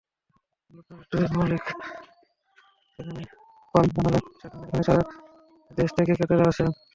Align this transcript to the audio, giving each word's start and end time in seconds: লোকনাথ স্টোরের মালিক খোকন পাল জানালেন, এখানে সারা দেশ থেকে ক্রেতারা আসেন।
লোকনাথ 0.71 0.99
স্টোরের 1.05 1.31
মালিক 1.37 1.63
খোকন 2.89 3.07
পাল 3.73 3.85
জানালেন, 3.95 4.23
এখানে 4.63 4.83
সারা 4.87 5.03
দেশ 5.71 5.89
থেকে 5.97 6.11
ক্রেতারা 6.17 6.45
আসেন। 6.51 6.69